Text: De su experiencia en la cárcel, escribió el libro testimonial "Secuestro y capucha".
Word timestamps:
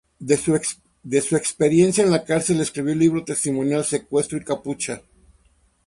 De 0.17 0.35
su 1.21 1.35
experiencia 1.37 2.03
en 2.03 2.09
la 2.09 2.23
cárcel, 2.25 2.59
escribió 2.59 2.93
el 2.93 2.97
libro 2.97 3.23
testimonial 3.23 3.85
"Secuestro 3.85 4.39
y 4.39 4.43
capucha". 4.43 5.03